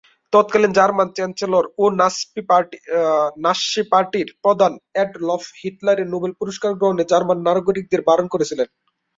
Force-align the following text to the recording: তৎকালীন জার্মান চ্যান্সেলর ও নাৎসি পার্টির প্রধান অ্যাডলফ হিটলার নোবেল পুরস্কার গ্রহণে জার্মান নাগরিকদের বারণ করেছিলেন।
তৎকালীন 0.33 0.71
জার্মান 0.77 1.07
চ্যান্সেলর 1.15 1.65
ও 1.77 1.83
নাৎসি 3.43 3.81
পার্টির 3.91 4.27
প্রধান 4.43 4.71
অ্যাডলফ 4.93 5.43
হিটলার 5.59 5.99
নোবেল 6.13 6.31
পুরস্কার 6.39 6.71
গ্রহণে 6.79 7.03
জার্মান 7.11 7.39
নাগরিকদের 7.47 8.01
বারণ 8.09 8.27
করেছিলেন। 8.33 8.67